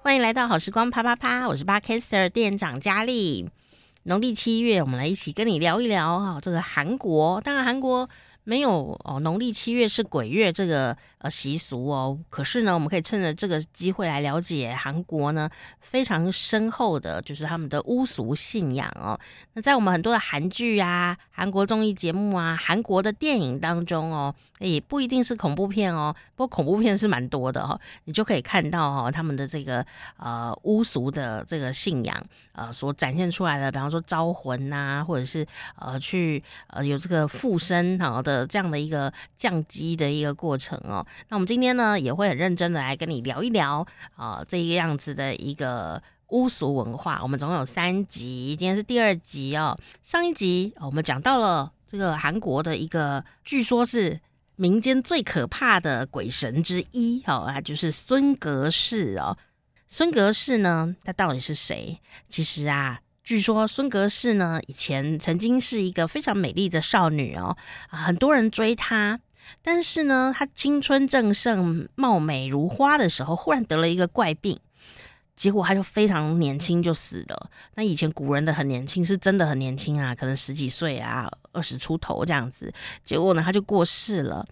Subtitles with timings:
[0.00, 3.50] 欢迎来到好时光啪啪啪，我是 Podcaster 店长佳丽。
[4.04, 7.40] 农历七月，我们来一起跟你聊一聊哈，这个韩国。
[7.40, 8.08] 当然，韩国
[8.48, 12.18] 没有哦，农历七月是鬼月这个呃习俗哦。
[12.30, 15.50] 可是呢，我们可以趁着这个机会来了解韩国呢
[15.82, 19.20] 非常深厚的，就是他们的巫俗信仰哦。
[19.52, 24.34] 那在我们很多的韩剧啊、韩国综艺节目啊、韩国的电影当中哦。
[24.60, 29.86] 也不一定是恐怖片哦，不过恐怖片是蛮多的、哦，你就可以看到哈、哦、他们的这个
[30.16, 41.06] 呃巫俗的这个信仰呃所展现出来的，比方说招魂呐、啊，或者是呃去呃有这个附身好的这样的一个降级的一个过程哦。
[41.28, 47.20] 那我们今天呢也会很认真的来跟你聊一聊啊、这个样子的一个巫俗文化。
[47.22, 49.78] 我们总共有三集，今天是第二集哦。
[50.02, 54.20] 上一集我们讲到了这个韩国的一个，据说是。
[54.60, 59.38] 民间最可怕的鬼神之一，哦，啊，就是孙格氏哦。
[59.86, 62.00] 孙格氏呢，他到底是谁？
[62.28, 67.54] 其实啊，据说孙阁氏呢，以前曾经是一个非常美丽的少女哦，
[67.90, 69.20] 啊，很多人追她。
[69.60, 74.58] 但是呢，她青春正盛、貌美如花的时候，忽然得了一个怪病。
[75.36, 77.50] 结果她就非常年轻就死了。
[77.74, 82.72] 那以前古人的很年轻是真的很年轻啊，可能十几岁啊，二十出头这样子。
[83.04, 84.46] 结果呢，他就过世了。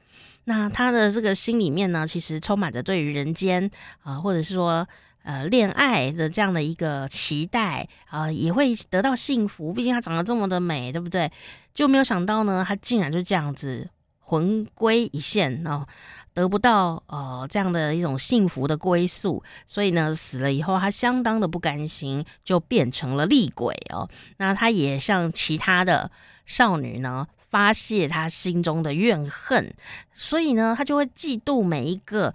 [0.44, 3.70] 那他的这个心里面呢，其实充满着对于人间
[4.02, 4.86] 啊、或者是说
[5.26, 9.74] 呃恋爱的这样的一个期待啊、也会得到幸福。
[9.74, 11.30] 毕竟她长得这么的美，对不对？
[11.74, 15.86] 就没有想到呢，她竟然就这样子魂归一线哦。
[16.32, 24.06] 得不到呃这样的一种幸福的归宿，所以呢，死了以后他相当的不甘心，就变成了厉鬼哦。
[24.36, 26.10] 那他也向其他的
[26.44, 29.72] 少女呢发泄他心中的怨恨，
[30.14, 32.34] 所以呢，他就会嫉妒每一个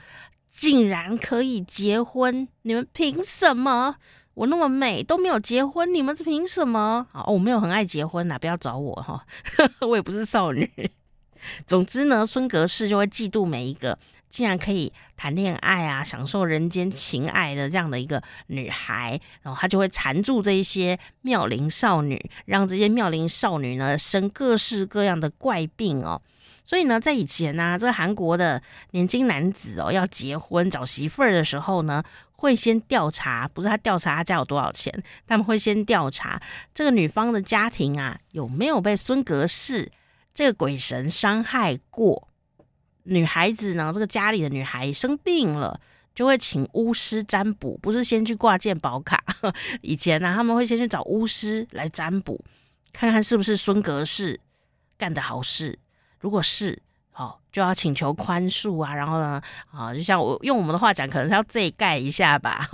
[0.61, 3.95] 竟然可以结婚，你们凭什么？
[4.35, 7.07] 我那么美都没有结婚，你们是凭什么？
[7.13, 9.25] 哦，我没有很爱结婚呐，不要找我哈，
[9.81, 10.69] 我也不是少女。
[11.65, 13.97] 总之呢，孙阁氏就会嫉妒每一个
[14.29, 26.21] 竟然可以谈恋爱啊、享受人间情爱的这样的一个女孩，然后他就会缠住这一些妙龄少女，让这些妙龄少女呢生各式各样的怪病哦。
[26.63, 28.61] 所以呢，在以前呢、这个韩国的
[28.91, 34.91] 年轻男子哦要结婚找媳妇儿的时候呢，会先调查，不是他调查他家有多少钱，
[35.27, 36.41] 他们会先调查
[36.73, 39.91] 这个女方的家庭啊有没有被孙阁氏。
[40.33, 42.29] 这个鬼神伤害过
[43.03, 43.91] 女孩子呢？
[43.93, 45.77] 这个家里的女孩生病了，
[46.15, 49.21] 就会请巫师占卜，不是先去挂件保卡。
[49.81, 52.41] 以前呢、他们会先去找巫师来占卜，
[52.93, 54.39] 看看是不是孙阁氏
[54.97, 55.77] 干的好事。
[56.21, 56.81] 如果是，
[57.13, 58.95] 哦，就要请求宽恕啊。
[58.95, 62.65] 然后呢，啊，就像我用我们的话讲，可能是要祭改一下吧，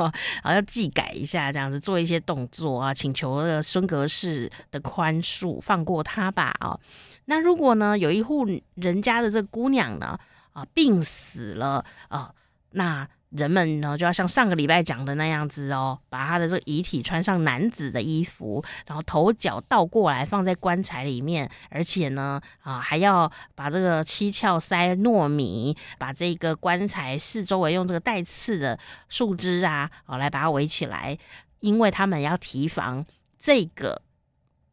[0.43, 6.79] 啊， 要祭改一下，这样子做一些动作啊，请求这个孙格氏的宽恕，放过他吧，啊。
[7.25, 10.17] 那如果呢，有一户人家的这姑娘呢，
[10.53, 12.31] 啊，病死了啊，
[12.71, 28.79] 那人们呢就要像上个礼拜讲的那样子哦，把他的这个遗体穿上男子的衣服，然后头脚倒过来放在棺材里面，而且呢，啊，还要把这个七窍塞糯米，把这个棺材四周围用这个带刺的
[29.09, 31.17] 树枝啊，啊，来把它围起来，
[31.59, 33.05] 因为他们要提防
[33.39, 34.01] 这个。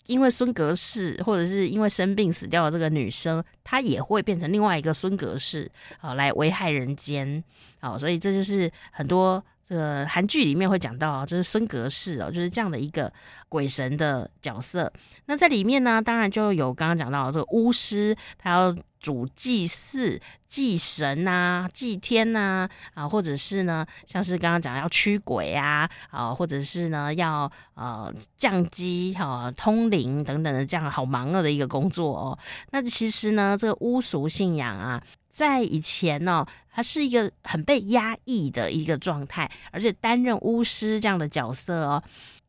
[0.07, 5.71] 因为孙格氏，或者是因为生病死掉的这个女生，她也会变成另外一个孙格氏
[6.01, 7.43] 啊，来危害人间。
[7.81, 13.13] 啊，所以这就是很多这个韩剧里面会讲到啊，就是孙格氏哦，就是这样的一个
[13.49, 14.93] 鬼神的角色。
[15.27, 18.77] 那在里面呢，当然就有刚刚讲到这个巫师，他要。
[19.05, 32.39] 主祭祀、祭神啊、祭天呐啊，或者是呢，像是刚刚讲要驱鬼啊，啊，或者是呢要呃降乩、哈、通灵等等的这样好忙的一个工作哦。
[32.71, 35.03] 那其实呢，这个巫俗信仰啊，
[35.35, 42.03] 在以前呢、哦，它是一个很被压抑的一个状态，而且担任巫师这样的角色哦，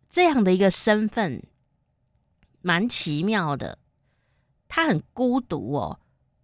[0.08, 1.42] 这样的一个身份
[2.62, 3.80] 蛮奇妙的，
[4.68, 6.00] 他很孤独哦。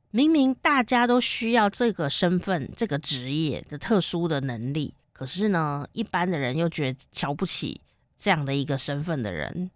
[0.10, 7.80] 明明大家都需要这个身份、这个职业的特殊的能力，可是呢，一般的人又觉得瞧不起
[8.18, 9.70] 这样的一个身份的人。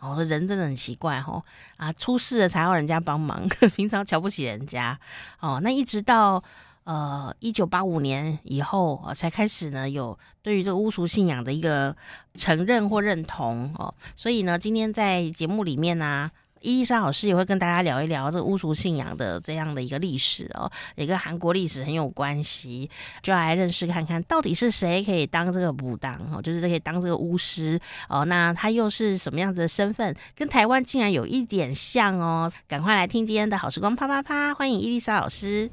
[0.00, 1.44] 哦，人真的很奇怪哦，
[1.76, 4.98] 啊，出事了才要人家帮忙， 平常瞧不起人家。
[5.40, 6.42] 哦，那一直到
[6.84, 11.94] 呃一九八五年以后，哦，才开始呢有对于这个巫术信仰的一个
[12.34, 13.72] 承认或认同。
[13.78, 22.88] 哦，所以呢，今天在节目里面呢，伊丽莎老师也会跟大家聊一聊这个巫术信仰的这样的一个历史哦，也跟韩国历史很有关系，
[23.22, 30.14] 就要来认识看看到底是谁可以当这个武当哦，就是可以当这个巫师哦，那他又是什么样子的身份？
[30.34, 35.70] 跟台湾竟然有一点像哦，赶快来听今天的好时光啪啪啪，欢迎伊丽莎老师。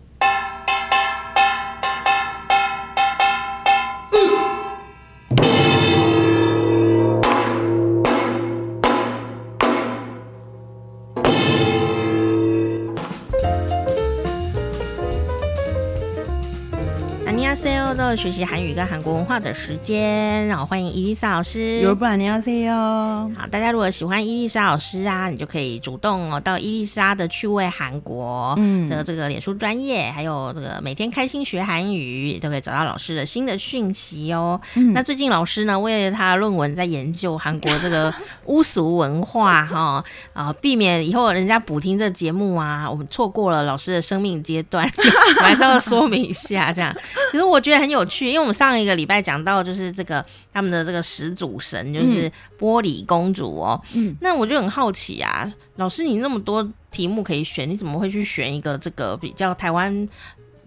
[17.68, 21.80] você 到学习韩语跟韩国文化的时间，然后欢迎伊丽莎老师。
[21.80, 23.32] 有不然你要 say 哦。
[23.36, 28.56] 好，大家如果喜欢伊丽莎老师啊，你就可以主动哦到伊丽莎的趣味韩国
[28.90, 34.60] 的这个脸书专页，嗯、还有这个每天开心学韩语，都可以找到老师的新的讯息哦。
[34.76, 38.14] 嗯、那最近老师呢，为了他的论文在研究韩国这个
[38.46, 40.04] 巫俗文化哈
[40.34, 44.86] 啊，避免以后人家补听这节目啊，我们错过了老师的生命阶段，
[45.40, 46.94] 我还是要说明一下这样。
[47.32, 47.77] 可是我觉得。
[47.80, 53.82] 很有趣，因为我们上一个礼拜讲到，就是这个他们的这个始祖神，就是玻璃公主哦。
[53.94, 60.08] 嗯，那我就很好奇啊，老师，你那么多题目可以选，你怎么会去选一个这个比较台湾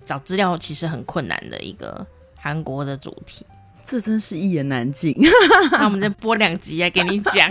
[0.04, 3.44] 找资料其实很困难的一个韩国的主题？
[3.82, 5.16] 这真是一言难尽。
[5.72, 7.48] 那我们再播两集来给你讲。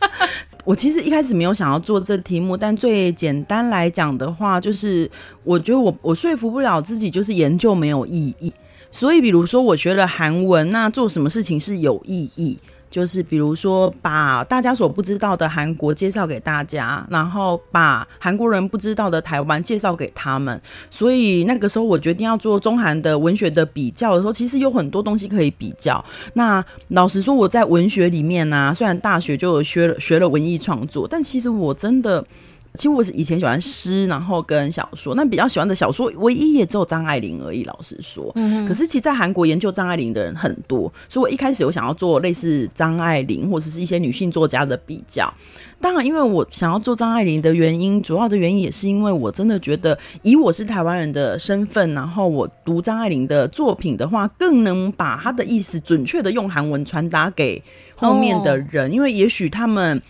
[0.64, 5.10] 我其实一开始没有想要做这题目，但最简单来讲的话，就是
[5.42, 8.52] 我觉得我我说服不了自己，就是研究没有意义。
[8.92, 12.58] 所以，比如说我学了韩文，那做什么事情是有意义？
[12.90, 20.60] 就是比如说把大家所不知道的韩国介绍给大家，然后把韩国人不知道的台湾介绍给他们。
[20.90, 26.04] 所以那个时候我决定要做中韩的文学的比较的时候，其实有很多东西可以比较。
[26.32, 32.26] 那老实说，我在文学里面呢、虽然大学就学了学了文艺创作，但其实我真的。
[32.74, 35.14] 其实我是以前喜欢诗，然后跟小说。
[35.16, 37.64] 那比较喜欢的小说，唯一也只有张爱玲而已。
[37.64, 38.64] 老实说，嗯。
[38.64, 45.32] 可是其实，在韩国研究张爱玲的人很多，所以我一开始有想要做类似张爱玲或者是一些女性作家的比较。
[45.80, 57.60] 当然，因为我想要做张爱玲的原因，主要的原因也是因为我真的觉得，以我是台湾人的身份，然后我读张爱玲的作品的话，更能把她的意思准确的用韩文传达给
[57.96, 60.00] 后面的人，哦、因为也许他们。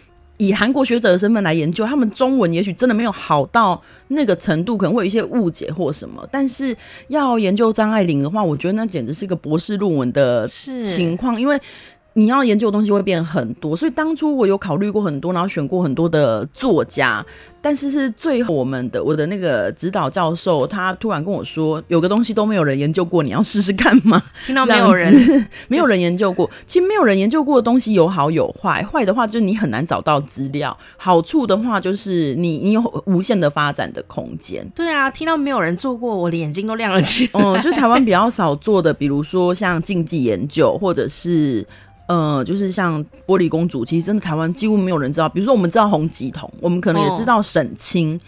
[0.41, 6.27] 以韩国学者的身份来研究，他们中文也许真的没有好到那个程度，可能会有一些误解或什么。
[6.33, 6.75] 但是
[7.09, 11.61] 要研究张爱玲的话，我觉得那简直是一个博士论文的情况，因为
[12.21, 13.75] 你要研究的东西会变很多。
[13.75, 17.25] 所以当初我有考虑过很多，然后选过很多的作家。
[17.63, 24.23] 但是是最后，我们的我的那个指导教授，他突然跟我说，有个东西都没有人研究过，你要试试看吗？
[24.47, 25.13] 听到没有人，
[25.69, 26.51] 没有人研究过。
[26.67, 34.67] 其实没有人研究过的东西有好有坏，坏的话就是你很难找到资料，好处的话就是你你有无限的发展的空间。
[34.75, 37.41] 对啊，听到没有人做过，我的眼睛都亮了起来。
[37.43, 41.67] 嗯，就台湾比较少做的，比如说像竞技研究，或者是。
[42.11, 45.29] 呃，就是像玻璃公主，其实真的台湾几乎没有人知道。
[45.29, 48.21] 比如说，我们知道洪吉童，我们可能也知道沈清，哦、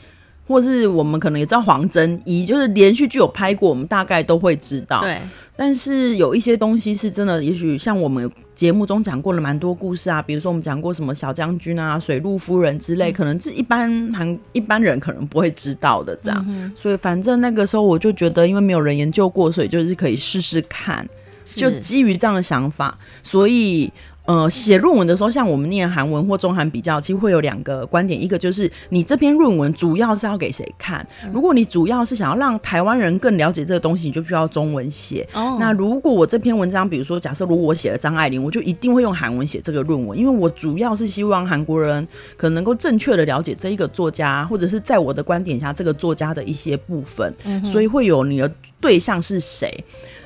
[0.46, 5.00] 或是我们可能也知道黄真怡，就是连续剧有拍过，我们大概都会知道。
[5.00, 5.19] 对。
[5.56, 16.44] 但是有一些东西是真的，也许像我们节目中讲过了蛮多故事啊，比如说我们讲过什么小将军啊、水陆夫人之类，嗯、可能是一般韩一般人可能不会知道的这样。
[16.49, 21.05] 嗯、所以反正那个时候我就觉得，因为没有人研究过，所以就是可以试试看。
[21.54, 23.90] 就基于这样的想法，所以
[24.25, 31.05] 呃，写论文的时候，像我们念韩文或中韩比较，其实会有两个观点，一个就是你这篇论文主要是要给谁看？
[31.32, 35.29] 如果你主要是想要让台湾人更了解这个东西，你就需要中文写。
[35.34, 35.56] 哦。
[35.58, 47.34] 那如果我这篇文章，比如说假设如果我写了张爱玲，我就一定会用韩文写这个论文，因为我主要是希望韩国人可能能够正确的了解这一个作家，或者是在我的观点下这个作家的一些部分。
[47.43, 47.60] 嗯。
[47.65, 48.48] 所以会有你的
[48.82, 49.72] 对象是谁？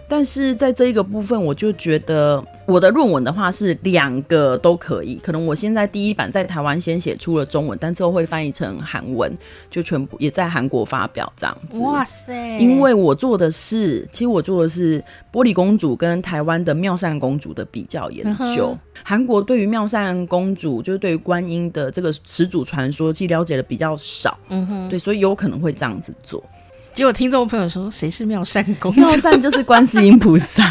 [0.08, 5.16] 但是在这一个部分，我就觉得我的论文的话是两个都可以。
[5.16, 9.36] 可能我现在第一版在台湾先写出了中文，但之后会翻译成韩文，
[9.68, 11.80] 就全部也在韩国发表这样子。
[11.80, 12.56] 哇塞！
[12.60, 18.78] 因为我做的是，其实我做的是玻璃公主跟台湾的妙善公主的比较研究。
[19.02, 24.38] 韩、嗯、国对于妙善公主，就是对于观音的这个始祖传说，其实了解的比较少。
[24.50, 26.40] 嗯哼，对，所以有可能会这样子做。
[26.96, 29.00] 结果听众朋友说，谁是妙善公主？
[29.02, 30.64] 妙善就是观世音菩萨。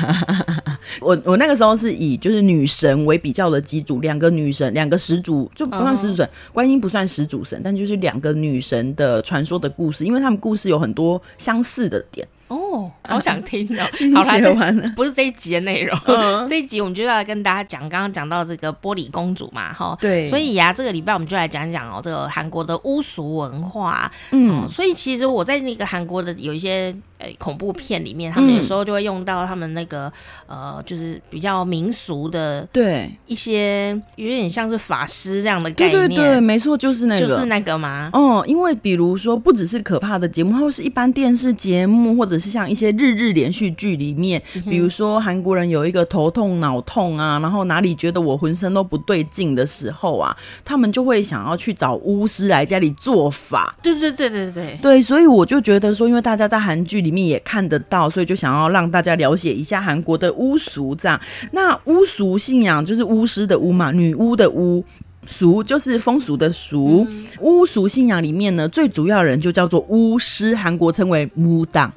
[1.00, 12.28] 我我那个时候是以就是女神为比较的基础，两个女神，两个始祖就不算始祖神，观音不算始祖神，但就是两个女神的传说的故事，因为他们故事有很多相似的点。
[12.48, 13.84] 哦，哦，好想听哦。
[14.16, 15.98] 好了，不是这一集的内容。
[16.06, 19.98] 嗯、 这一集我们就要来跟大家讲，刚刚讲到这个玻璃公主嘛，哈。
[20.02, 20.30] 对。
[20.30, 24.12] 所以呀、啊，这个礼拜我们就来讲讲哦，这个韩国的巫俗文化。
[24.32, 24.64] 嗯。
[24.64, 26.96] 嗯，所以其实我在那个韩国的有一些。
[27.18, 30.12] 呃，恐怖片里面，他们有时候就会用到他们那个、
[30.50, 38.10] 嗯、呃，就是比较民俗的，对一些有点像是法师这样的概念，对对对，没错，就是那个，就是那个吗？
[38.12, 53.76] 哦、嗯，因为比如说，不只是可怕的节目，或是一般电视节目，或者是像一些日日连续剧里面，嗯、比如说韩国人有一个头痛脑痛啊，然后哪里觉得我浑身都不对劲的时候啊，他们就会想要去找巫师来家里做法。
[53.82, 60.96] 对对对对对对，所以我就觉得说，因为大家在韩剧里面也看得到，所以就想要让大家了解一下韩国的巫俗。
[60.96, 61.20] 这样，
[61.52, 64.84] 那巫俗信仰就是巫师的巫嘛，女巫的巫，
[65.28, 67.06] 俗就是风俗的俗。
[67.10, 71.92] 嗯、巫俗信仰里面呢，最主要人就叫做巫师，韩国称为무 당。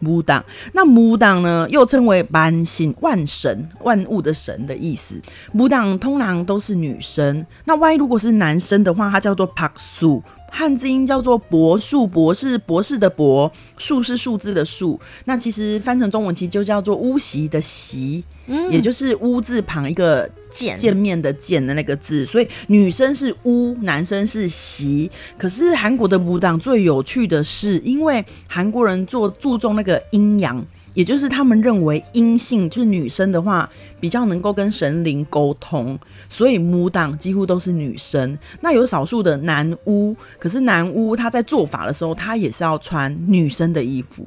[0.00, 5.14] 母党那母党呢又称为蛮星万神万物的神的意思。
[5.52, 14.98] 母党通常都是女生那 y 如果是男生的话它叫做 pak 素汉字音叫做博树博士博士的博树是数字的树。
[15.24, 18.24] 那其实翻成中文其实就叫做屋席的席
[18.68, 25.10] 也就是屋字旁一个见面的见的那个字，所以女生是巫，男生是席。
[25.38, 30.64] 可是韩国的母党最有趣的是，因为韩国人做注重那个阴阳，
[30.94, 35.98] 也就是他们认为阴性就是女生的话比较能够跟神灵沟通。
[36.28, 38.38] 所以母党几乎都是女生。
[38.60, 44.26] 那有少数的男巫，可是男巫他在做法的时候，他也是要穿女生的衣服。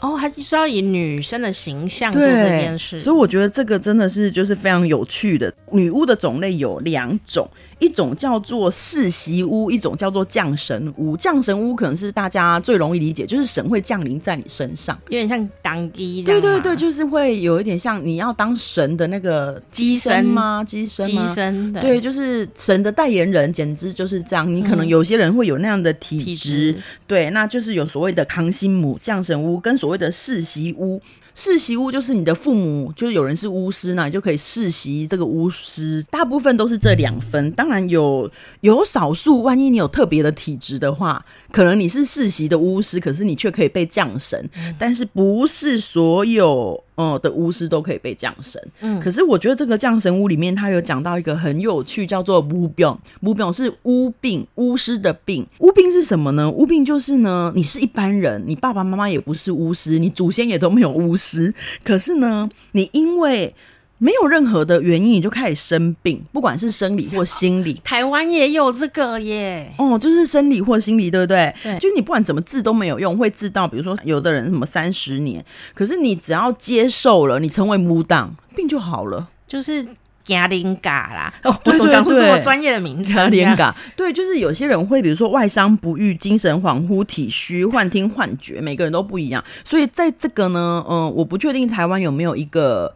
[0.00, 2.98] 哦，还是要以女生的形象做这件事。
[2.98, 5.52] 所以我觉得这个真的是就是非常有趣的。
[5.72, 7.48] 女巫的种类有两种。
[7.80, 11.16] 一种叫做世袭巫，一种叫做降神巫。
[11.16, 16.24] 降神巫可能是大家最容易理解，就是神会降临在你身上，有点像当机。
[16.24, 20.64] 对对对，就是会有一点像你要当神的那个机身吗？
[20.64, 21.28] 机身吗？
[21.28, 21.72] 机身。
[21.74, 24.52] 对，就是神的代言人，简直就是这样。
[24.52, 31.00] 你可能有些人会有那样的体质，体质对，那就是有所谓的康心母降神巫，跟所谓的世袭巫。
[31.38, 36.04] 世袭巫就是你的父母，就是有人是巫师，那你就可以世袭这个巫师。
[36.10, 38.28] 大部分都是这两分，当然有
[38.62, 44.50] 有少数，万一你有特别的体质的话，可能你是世袭的巫师，可是你却可以被降神。
[44.56, 46.82] 嗯、但是不是所有。
[46.98, 48.60] 哦、嗯，的巫师都可以被降神。
[48.80, 52.98] 嗯，可是我觉得这个降神屋里面，他有讲到一个很有趣，叫做巫病。
[53.20, 55.46] 巫病是巫病，巫师的病。
[55.60, 56.50] 巫病是什么呢？
[56.50, 63.54] 巫病就是呢，你是一般人，你爸爸妈妈也不是巫师，你祖先也都没有巫师，可是呢，你因为。
[63.98, 67.80] 没有任何的原因，你就开始生病，不管是生理或心理。
[67.84, 71.52] 台湾也有这个耶，哦，就是生理或心理，对不对？
[71.62, 79.84] 对，就你不管怎么治都没有用，会治到，比如说有的人什么三十年，可是你只要接受了，你成为母党，病就好了，就是
[80.24, 81.34] 加林嘎啦。
[81.42, 83.16] 哦，我怎么讲出这么专业的名称？
[83.16, 89.42] 加林嘎，对，就是有些人会，比如说外伤不愈、精神恍惚、体虚、幻听幻觉，每个人都不一样。
[89.64, 92.94] 所以在这个呢，嗯、呃，我不确定台湾有没有一个。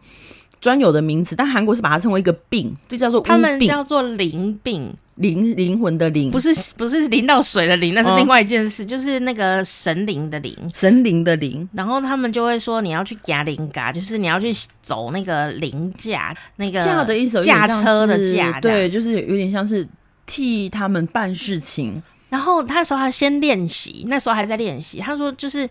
[0.63, 11.67] 专有的名词，但韩国是把它称为一个病，这叫做他们叫做灵病，灵灵魂的灵，不是不是淋到水的淋，那是另外一件事，哦、就是那个神灵的灵，神灵的灵。
[11.73, 19.85] 然后他们就会说，你要去驾灵嘎，就是你要去走那个灵驾，那个驾的意思，驾车的驾，对，就是有点像是
[20.25, 22.01] 替他们办事情。
[22.29, 25.69] 然后他说他先练习，那时候还在练习，他说就是。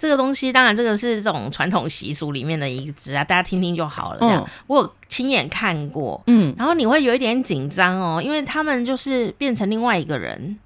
[0.00, 4.20] 这个东西当然，这个是这种传统习俗里面的一支啊，大家听听就好了。
[4.20, 10.58] 这样，嗯、我有亲眼看过，嗯，然后你会有一点紧张哦，因为他们就是变成另外一个人，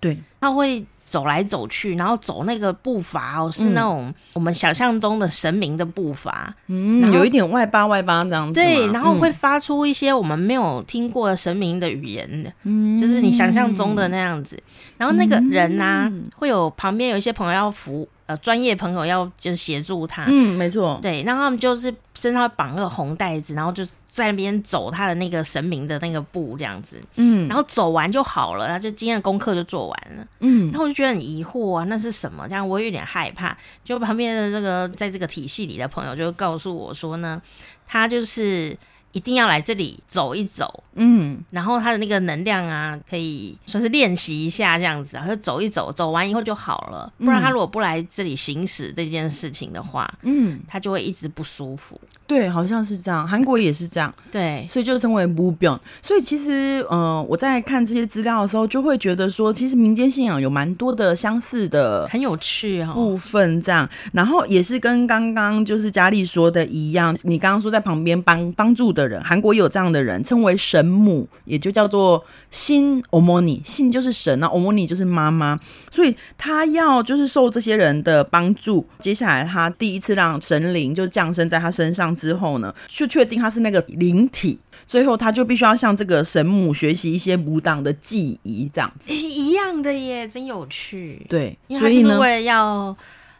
[0.00, 0.84] 对，他会
[1.14, 14.60] 走来走去，然后走那个步伐哦，是那种我们想象中的神明的步伐，嗯，有一点外八外八这样子，对，然后会发出一些我们没有听过的神明的语言的，嗯，就是你想象中的那样子。
[14.96, 18.08] 然后那个人呢、啊，嗯、会有旁边有一些朋友要扶。
[18.26, 32.46] 呃，专业朋友要就协助他，嗯，没错，对，然后他们就是身上绑那个红带子，然后就在那边走他的那个神明的那个步这样子，嗯，然后走完就好了，然后就今天的功课就做完了，嗯，然后我就觉得很疑惑啊，那是什么？
[32.48, 33.58] 这样我有点害怕。
[33.82, 37.42] 就旁边的这个在这个体系里的朋友就告诉我说呢，
[37.88, 38.78] 他就是
[39.14, 47.10] 一定要来这里走一走，嗯，然后他的那个能量啊，可以算是练习一下这样子，然后走一走，走完以后就好了。
[47.18, 51.98] 不然他如果不来这里行使这件事情的话，嗯，他就会一直不舒服。
[52.26, 55.78] 对，好像是这样，韩国也是这样，对，所以就称为无病。
[56.02, 63.88] 所以其实，呃，我在看这些资料的时候，就会觉得说，其实民间信仰有蛮多的相似的，很有趣哈部分这样。
[64.12, 69.03] 然后也是跟刚刚就是佳丽说的一样，你刚刚说在旁边帮帮助的。
[69.06, 75.58] 人，韩国有这样的人，称为神母，也就叫做新欧摩尼，信就是神啊，欧摩尼就是妈妈，
[75.90, 78.86] 所以他要就是受这些人的帮助。
[79.00, 91.24] 接下来他第一次让神灵就降生在他身上之后呢，就确定他是那个灵体，最后他就必须要向这个神母学习一些武当的技艺，这样子一样的耶，真有趣。
[91.28, 92.96] 对，所以呢，为了要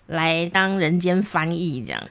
[0.09, 2.11] 来当人间翻译，这样对。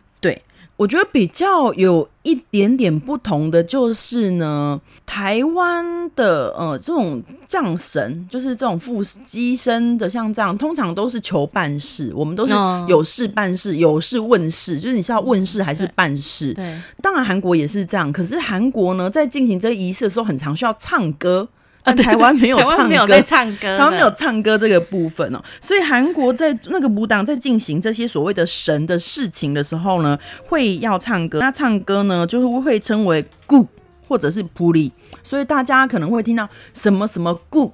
[0.75, 12.53] 我觉得比较有一点点不同的就是呢，台湾的呃这种降神，就是这种附机身的，像这样，通常都是求办事，我们都是
[12.87, 16.53] 有事办事，有事问事，就是你是要问事还是办事？
[16.55, 21.47] 对，当然韩国也是这样，可是韩国呢，在进行这个仪式的时候，很常需要唱歌。
[21.83, 31.39] 啊，台湾没有唱歌，台湾没有在唱歌，台湾没有唱歌这个部分哦、所以韩国在那个舞蹈在进行这些所谓的神的事情的时候呢，会要唱歌。
[31.39, 33.67] 那唱歌呢，就是会称为 “good”
[34.07, 34.91] 或者是 p u l y
[35.23, 37.71] 所以大家可能会听到什么什么 “good”。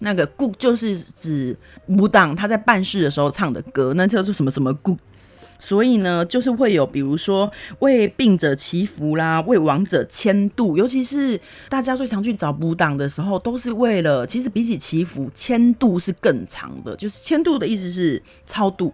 [0.00, 1.56] 那个故就是指
[1.86, 4.98] 舞党他在办事的时候唱的歌，那叫做什么什么故
[5.64, 16.96] 所以呢，就是会有，比如说为病者祈福啦，为亡者迁度，尤其是大家最常去找补档的时候，都是为了，其实比起祈福，迁度是更长的。
[16.96, 18.92] 就是迁度的意思是超度，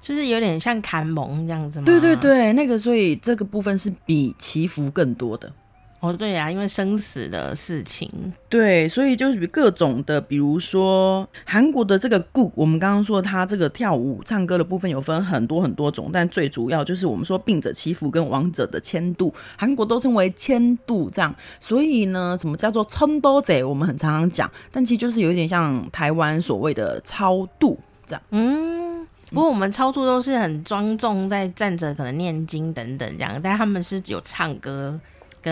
[0.00, 1.84] 就是有点像砍蒙这样子吗？
[1.84, 5.52] 对对对，那个，所以这个部分是比祈福更多的。
[6.00, 8.08] 哦，对啊，因为生死的事情，
[8.48, 21.34] 对，所以就是各种的，比如说韩国的这个 국， 我们刚刚说他这个跳舞、唱歌的部分有分很多很多种，但最主要就是我们说病者祈福跟亡者的迁度，韩国都称为迁度这样。
[21.58, 23.64] 所以呢，什么叫做称多贼？
[23.64, 27.76] 我们很常常讲，但其实就是有一点像台湾所谓的超度
[28.06, 28.22] 这样。
[28.30, 35.00] 嗯，不过我们超度都是很庄重，在站着可能念经等等这样，但他们是有唱歌。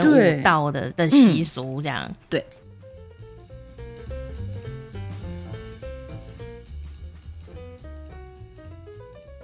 [0.05, 2.45] 跟舞蹈的的习俗这样，嗯，对。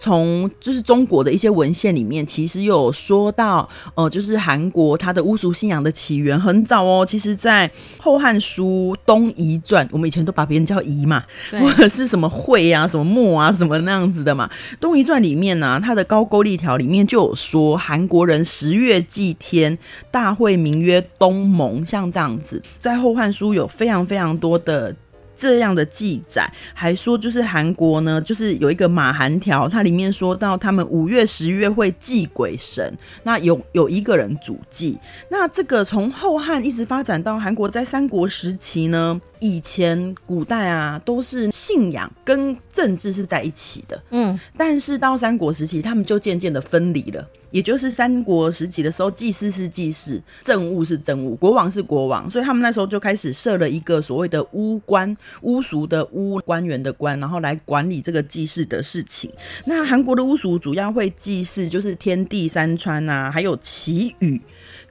[0.02, 7.06] 从就是中国的一些文献里面，其实有说到，呃，就是韩国它的巫俗信仰的起源很早哦。
[7.06, 7.68] 其实，在
[8.00, 11.22] 《后汉书·东夷传》，我们以前都把别人叫夷嘛，
[11.52, 14.50] 或者是什么会啊、什么墨啊、什么那样子的嘛。
[14.80, 19.78] 《东夷传》里面呢、啊，它的高句丽条里面就有说，韩国人十月祭天，
[20.10, 24.96] 大会名曰东盟，像这样子，在《后汉书》有非常非常多的。
[25.42, 34.96] 这样的记载还说，就是韩国呢，就是有一个马韩条，它里面说到他们五月、十月会祭鬼神，那有有一个人主祭。
[35.30, 47.28] 那这个从后汉一直发展到韩国，在三国时期呢，以前古代啊都是信仰跟政治是在一起的，嗯，但是到三国时期，他们就渐渐的分离了。
[47.50, 59.30] 也就是三国时期的时候，祭祀是祭祀，政务是政务，国王是国王，所以他们那时候就开始设了一个所谓的巫官，巫俗的巫，官员的官，然后来管理这个祭祀的事情。
[59.66, 64.40] 那韩国的巫俗主要会祭祀，就是天地山川啊，还有祈雨。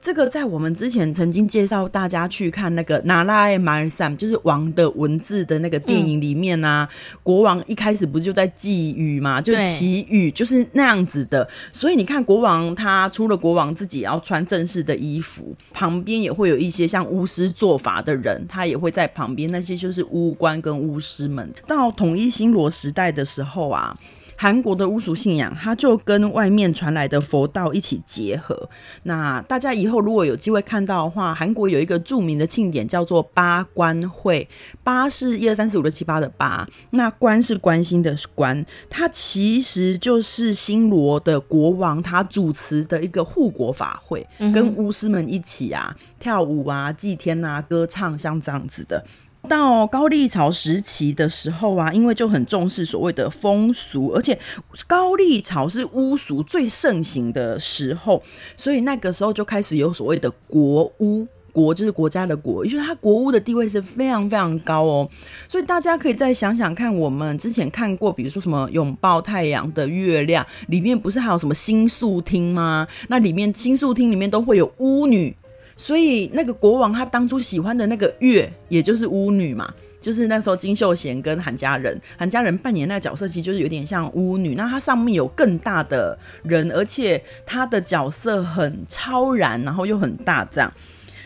[0.00, 11.48] 这个在我们之前曾经介绍大家去看那个《拿拉艾马尔 sam》，就是王的文字的那个电影里面啊，嗯、国王一开始不就在寄语嘛，就祈雨，就是那样子的。
[11.72, 19.50] 所以你看，国王他除了国王自己也要穿正式的衣服，旁边也会有一些像巫师做法的人，他也会在旁边。
[19.50, 21.48] 那些就是巫官跟巫师们。
[21.66, 23.96] 到统一新罗时代的时候啊。
[24.42, 28.68] 韩国的巫俗信仰，它就跟外面传来的佛道一起结合。
[29.04, 34.48] 那大家以后如果有机会看到的话，韩国有一个著名的庆典叫做八关会。
[34.82, 49.04] 八是一二三四五六七八的八，那关是关心的关，它其实就是新罗的国王他主持的一个护国法会，跟巫师们一起啊跳舞啊祭天啊歌唱，像这样子的。
[49.48, 54.38] 到高丽朝时期的时候啊，因为就很重视所谓的风俗，而且
[54.86, 58.22] 高丽朝是巫俗最盛行的时候，
[58.56, 61.26] 所以那个时候就开始有所谓的国巫。
[61.52, 65.06] 国就是国家的国，因为它国屋的地位是非常非常高哦。
[65.46, 72.88] 所以大家可以再想想看，我们之前看过，比如说什么拥抱太阳的月亮里面，不是还有什么新宿厅吗？
[73.08, 75.36] 那里面新宿厅里面都会有巫女，
[75.76, 79.72] 所以那个国王他当初喜欢的那个月，也就是巫女嘛。
[80.00, 84.56] 就是那时候金秀贤跟韩家人，韩家人扮演那个角色，其实就是有点像巫女。
[84.56, 90.72] 那她上面有更大的人，而且她的角色很超然，然后又很大这样。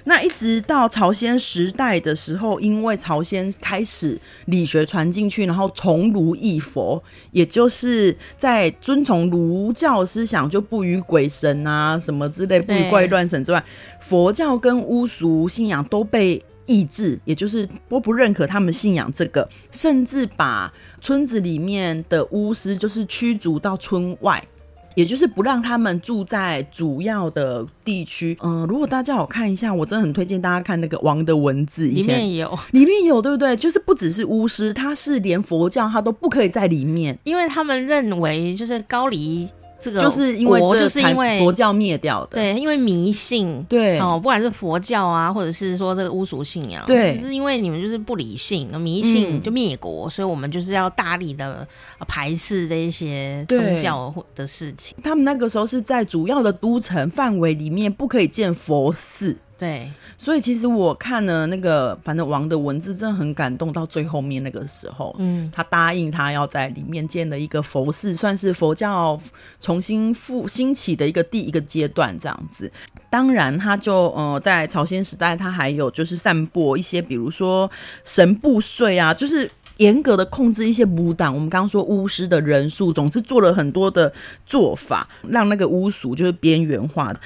[0.09, 13.63] 那一直到朝鲜时代的时候，因为朝鲜开始理学传进去，然后崇儒抑佛，也就是在遵从儒教思想，就不与鬼神啊什么之类，不与怪乱神之外，
[14.01, 16.43] 佛教跟巫俗信仰都被。
[16.69, 24.45] 抑制，也就是我不认可他们信仰这个，甚至把村子里面的巫师就是驱逐到村外，
[24.97, 28.37] 也就是不让他们住在主要的地区。
[28.43, 33.55] 嗯、呃，如果大家有看一下，我真的很推荐大家看那个《王的文字》，里面有， 里面有，对不对？
[33.55, 39.47] 就是不只是巫师，他是连佛教他都不可以在里面，因为他们认为就是高丽。
[39.87, 43.97] 这个就是因为这就是因为佛教灭掉的，对，因为迷信，对。
[44.01, 51.65] 哦，不管是佛教啊，或者是说这个巫术信仰，对，就是因为你们就是不理性、迷信就灭国，嗯，所以我们就是要大力的
[52.09, 54.97] 排斥这一些宗教的事情。
[55.05, 59.37] 他们那个时候是在主要的都城范围里面不可以建佛寺。
[59.59, 63.73] 对，所以其实我看了那个，反正王的文字真的很感动。
[63.73, 69.19] 到最后面那个时候，嗯，他答应他要在里面建了一个佛寺，算是佛教
[69.61, 72.71] 重新复兴起的一个第一个阶段这样子。
[73.11, 77.71] 当然，他就呃，在朝鲜时代，他还有就是散播一些，比如说
[78.05, 81.35] 神布税啊，就是严格的控制一些巫党。
[81.35, 84.13] 我们刚刚说巫师的人数，总是做了很多的
[84.47, 87.21] 做法，让那个巫俗就是边缘化的。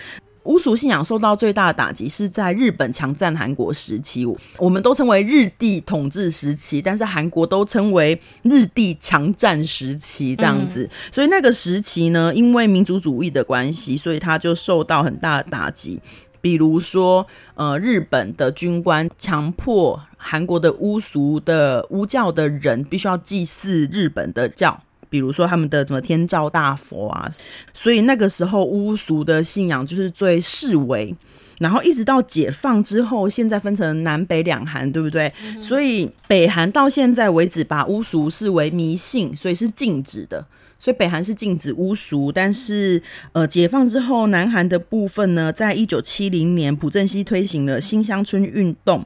[0.44, 4.26] 巫俗信仰受到最大的打击是在日本强占韩国时期，
[4.58, 10.88] 我们都称为日帝统治时期，但是韩国都称为日帝强占时期这样子。
[11.12, 16.00] 所以那个时期呢，因为民族主义的关系，所以他就受到很大的打击。
[16.40, 24.82] 比如说，呃，日本的军官强迫韩国的巫俗的巫教的人必须要祭祀日本的教。
[25.10, 27.30] 比如说他们的什么天照大佛啊，
[27.74, 31.14] 所以那个时候巫俗的信仰就是最视为，
[31.58, 35.30] 然后一直到解放之后，现在分成南北两韩，对不对？
[35.44, 40.46] 嗯、所以北韩到现在为止把巫俗视为迷信，所以是禁止的。
[40.78, 49.04] 所以北韩是禁止巫俗，但是呃，解放之后，南韩的部分呢，在一九七零年朴正熙推行了新乡村运动。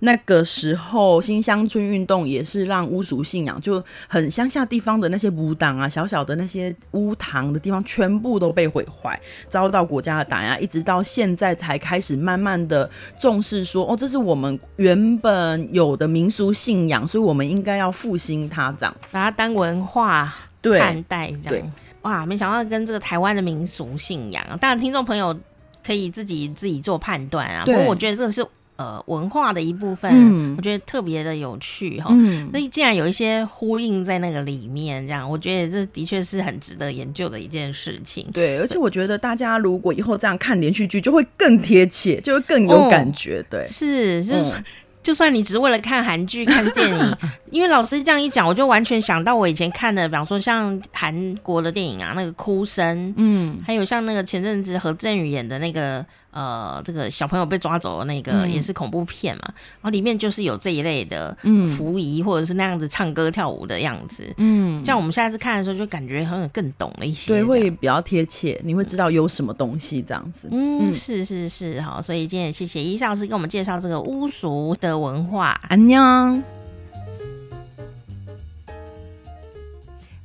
[0.00, 20.32] 那个时候，新乡村运动也是让巫俗信仰就很乡下地方的那些巫党啊，小小的那些巫堂的地方，全部都被毁坏，遭到国家的打压，一直到现在才开始慢慢的重视说，哦，这是我们原本有的民俗信仰，所以我们应该要复兴它，这样子，把它当文化
[20.62, 21.72] 看待，这样。
[22.02, 25.36] 哇，没想到跟这个台湾的民俗信仰，当然听众朋友
[25.84, 27.64] 可以自己自己做判断啊。
[27.64, 28.46] 不过我觉得这个是。
[28.78, 32.14] 呃，文化的一部分，嗯、我觉得特别的有趣哈。
[32.52, 38.24] 那、嗯、既然有一些呼应在那个里面，这样，我觉得这的确是很值得研究的一件事情。
[38.32, 43.40] 对，而且我觉得大家如果以后这样看连续剧，就会更贴切，就会更有感觉。
[43.40, 44.52] 哦、对，是，就是。
[44.54, 44.64] 嗯
[45.00, 47.16] 就算你只是为了看韩剧、看电影，
[47.50, 76.57] 因为老师这样一讲，我就完全想到我以前看的，比方说像韩国的电影啊，那个哭声，嗯，还有像那个前阵子何正宇演的那个，呃，这个小朋友被抓走的那个，也是恐怖片嘛，然后里面就是有这一类的，嗯，服仪或者是那样子唱歌跳舞的样子，嗯，像我们下次看的时候，就感觉好像更懂了一些，对，会比较贴切，你会知道有什么东西这样子，嗯，是是是，好，所以今天也谢谢伊老师给我们介绍这个巫俗的文化，安妞。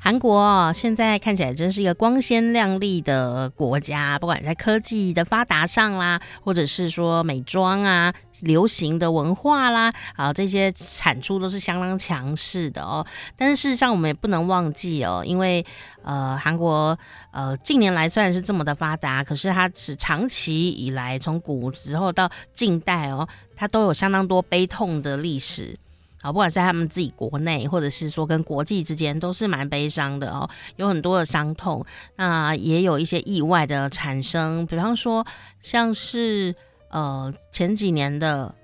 [0.05, 13.07] 韩国，现在看起来真是一个光鲜亮丽的国家，不管在科技的发达上啦，或者是说美妆啊、流行的文化啦，啊，这些产出都是相当强势的哦。
[13.37, 15.65] 但是事实上，我们也不能忘记哦，因为
[16.01, 16.99] 呃，韩国
[17.31, 25.79] 呃近年来虽然是这么的发达，可是它是长期以来从古时候到近代哦，它都有相当多悲痛的历史。
[26.23, 31.85] 啊，不管是在他们自己国内，或者是说跟国际之间，都是蛮悲伤的哦，有很多的伤痛。
[32.15, 35.27] 那也有一些意外的产生，比方说
[35.61, 36.55] 像是
[36.89, 38.55] 呃前几年的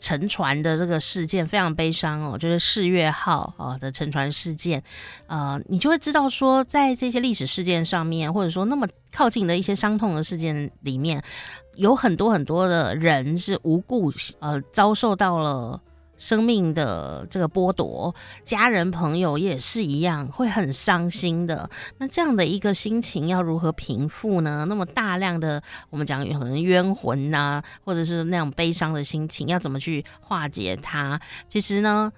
[0.00, 4.82] 沉船的这个事件，非常悲伤哦，就是世越号啊的沉船事件。
[5.26, 11.22] 呃，你就会知道说，在这些历史事件上面，或者说那么靠近的一些伤痛的事件里面，
[11.74, 15.78] 有很多很多的人是无故呃遭受到了。
[16.22, 21.68] 生命的这个剥夺，家人朋友也是一样，会很伤心的。
[21.98, 24.64] 那这样的一个心情要如何平复呢？
[24.68, 31.20] 那么大量的我们讲有可能冤魂呐、啊，或者是那种悲伤的心情，要怎么去化解它？
[31.48, 32.12] 其实呢，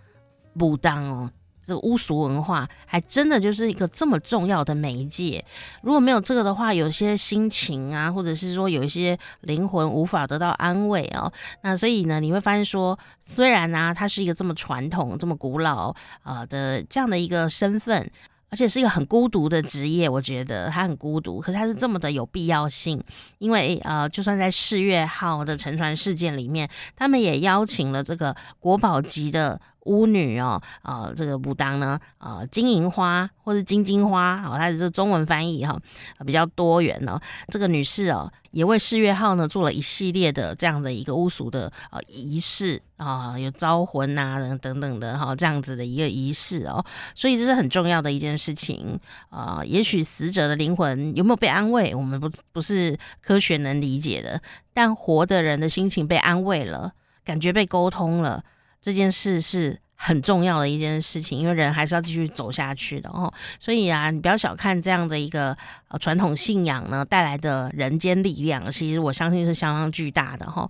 [0.58, 1.30] 不当哦。
[1.66, 5.44] 这个巫俗文化还真的就是一个这么重要的媒介。
[5.82, 11.32] 如果没有这个的话，有些心情啊，或者是说有一些灵魂无法得到安慰哦。
[11.62, 18.10] 那所以呢，你会发现说，虽然呢、啊，它是一个这么传统、这么古老啊、的这样的一个身份，
[18.50, 23.02] 而且是一个很孤独的职业，我觉得它很孤独，可是它是这么的有必要性。
[23.38, 29.60] 因为呃，就算在世月号的沉船事件里面，他们也邀请了这个国宝级的。
[29.84, 35.78] 巫女哦，呃，这个武当呢，呃，金银花或是金金花，哦，它的这中文翻译哈，
[36.26, 37.20] 比较多元哦。
[37.48, 46.84] 这个女士哦，也为世越号呢做了一系列的这样的一个巫俗的呃仪式啊，有招魂啊等等的哈，这样子的一个仪式哦。
[47.14, 49.60] 所以这是很重要的一件事情啊。
[49.64, 54.40] 也许死者的灵魂有没有被安慰，我们不不是科学能理解的，
[54.72, 56.92] 但活的人的心情被安慰了，
[57.22, 58.42] 感觉被沟通了。
[58.84, 63.32] 这件事是很重要的一件事情，因为人还是要继续走下去的哦。
[63.58, 65.56] 所以啊，你不要小看这样的一个
[65.88, 70.68] 呃传统信仰呢带来的人间力量，其实我相信是相当巨大的哈、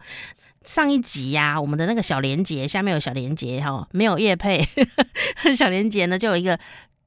[0.63, 4.65] 上一集呀、啊，我们的那个小连结下面有小连结哈、没有业配，
[5.57, 6.57] 小连结呢就有一个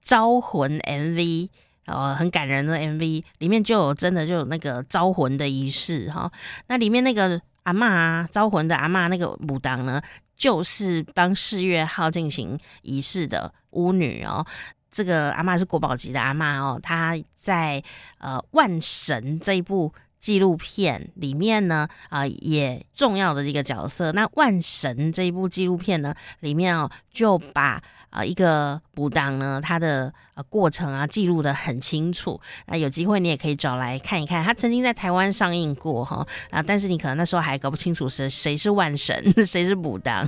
[0.02, 1.48] 招魂 MV
[1.86, 6.30] 哦，很感人的 MV，里面就有真的就有那个招魂的仪式哈、
[6.67, 10.02] 那里面那个阿嬷啊，招魂的阿嬷那个武当呢，
[10.38, 14.45] 就是帮四月号进行仪式的巫女哦，
[14.91, 17.84] 这个阿嬷是国宝级的阿嬷哦，她在
[18.19, 24.12] 呃《万神》这一部纪录片里面呢，啊、也重要的一个角色。
[24.12, 27.84] 那《万神》这一部纪录片呢，里面哦就把。
[28.18, 32.42] 啊，一个补当呢，它的呃过程啊记录得很清楚。
[32.66, 34.44] 那有机会你也可以找来看一看。
[34.44, 40.28] 它曾经在台湾上映过哈啊，但是你可能那时候还搞不清楚谁谁是万神， 谁是补当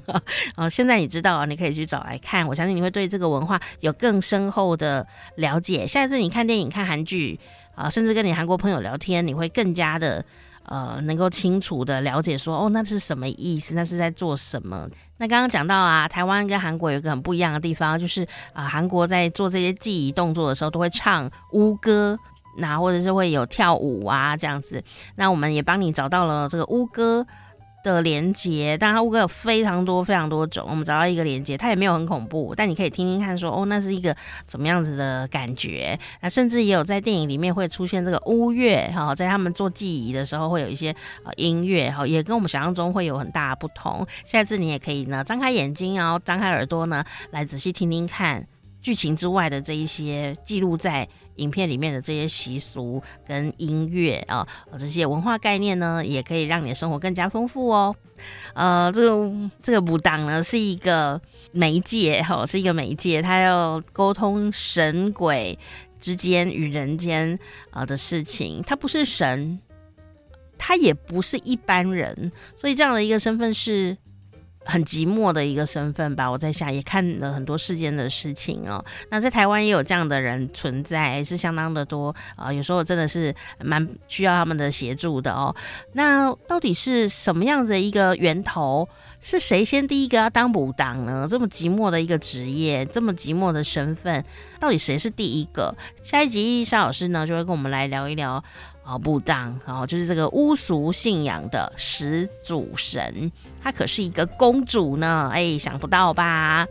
[0.56, 0.70] 啊。
[0.70, 2.48] 现在你知道啊，你可以去找来看。
[2.48, 5.88] 我相信你会对这个文化有更深厚的了解。
[5.88, 7.40] 下一次你看电影、看韩剧
[7.74, 10.24] 啊，甚至跟你韩国朋友聊天，你会更加的。
[10.70, 13.74] 呃，能够清楚的了解说，哦，那是什么意思？
[13.74, 14.88] 那是在做什么？
[15.18, 22.16] 那刚刚讲到啊，台湾跟韩国有一个很不一样的地方，就是啊，韩国在做这些记忆动作的时候，都会唱巫歌，
[22.60, 24.84] 那或者是会有跳舞啊这样子。
[25.16, 27.26] 那我们也帮你找到了这个巫歌
[27.84, 34.16] 的连接，当然，巫歌有非常多非常多种，我们找到一个连接，它也没有很恐怖，但你可以听听看说，哦，那是一个
[34.46, 35.98] 怎么样子的感觉？
[36.22, 44.06] 那甚至也有在电影里面会出现这个乌乐，哈，在他们做记忆的时候会有一些呃音乐，哈，也跟我们想象中会有很大的不同。
[44.26, 48.46] 下次你也可以呢，张开眼睛，然后张开耳朵呢，来仔细听听看。
[48.82, 51.06] 剧情之外的这一些记录在
[51.40, 54.48] 影片里面的这些习俗跟音乐啊，
[54.78, 57.96] 这些文化概念呢，也可以让你的生活更加丰富哦。
[58.54, 61.20] 呃，这个这个武当呢是一个
[61.52, 65.58] 媒介哈，是一个媒介，它要沟通神鬼
[66.00, 67.40] 之间与人间
[67.72, 69.60] 啊的事情，它不是神，
[70.58, 73.98] 它也不是一般人，所以这样的一个身份是。
[74.66, 78.84] 很寂寞的一个身份吧，我在想也看了很多世间的事情哦。
[79.10, 85.56] 那在台湾也有这样的人存在，是相当的多啊、有时候真的是蛮需要他们的协助的哦。
[85.94, 88.88] 那到底是什么样的一个源头？
[89.22, 91.28] 是谁先第一个要当补当呢？
[91.30, 94.24] 这么寂寞的一个职业，这么寂寞的身份，
[94.62, 95.76] 到底谁是第一个？
[96.04, 98.42] 下一集沙老师呢就会跟我们来聊一聊。
[98.90, 106.66] 好不当哦，就是这个巫俗信仰的始祖神，她可是一个公主呢，哎，想不到吧？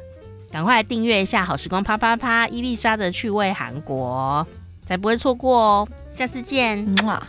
[0.51, 4.45] 赶快订阅一下好时光啪啪啪，伊丽莎的趣味韩国，
[4.85, 5.89] 才不会错过哦。
[6.11, 7.25] 下次见，木马。